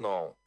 [0.00, 0.39] Techno,